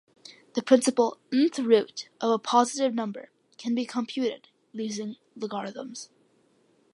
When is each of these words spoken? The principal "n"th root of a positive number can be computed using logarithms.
The 0.55 0.63
principal 0.63 1.19
"n"th 1.31 1.59
root 1.59 2.09
of 2.21 2.31
a 2.31 2.39
positive 2.39 2.91
number 2.91 3.29
can 3.59 3.75
be 3.75 3.85
computed 3.85 4.47
using 4.73 5.17
logarithms. 5.35 6.09